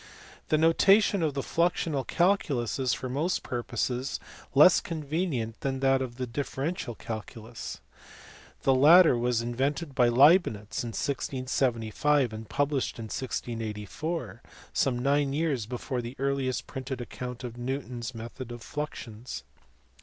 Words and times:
The 0.47 0.57
notation 0.57 1.21
of 1.21 1.35
the 1.35 1.43
fluxional 1.43 2.03
calculus 2.07 2.79
is 2.79 2.91
for 2.91 3.07
most 3.07 3.43
purposes 3.43 4.19
less 4.55 4.81
convenient 4.81 5.59
than 5.61 5.79
that 5.81 6.01
of 6.01 6.15
the 6.17 6.25
differential 6.25 6.95
calculus. 6.95 7.81
The 8.63 8.73
latter 8.73 9.15
was 9.15 9.43
invented 9.43 9.93
by 9.93 10.09
Leibnitz 10.09 10.83
in 10.83 10.87
1675, 10.97 12.33
and 12.33 12.49
published 12.49 12.97
in 12.97 13.03
1684 13.09 14.41
some 14.73 14.97
nine 14.97 15.33
years 15.33 15.67
before 15.67 16.01
the 16.01 16.15
earliest 16.17 16.65
printed 16.65 16.99
account 16.99 17.43
of 17.43 17.55
Newton 17.55 17.99
s 17.99 18.15
method 18.15 18.51
of 18.51 18.63
fluxions. 18.63 19.43